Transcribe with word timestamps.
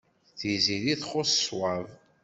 Tiziri 0.37 0.93
txuṣṣ 1.01 1.31
ṣṣwab. 1.45 1.85